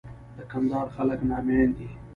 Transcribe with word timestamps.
د 0.37 0.39
کندهار 0.51 0.87
خلک 0.95 1.19
ناميان 1.31 1.69
دي. 1.77 1.87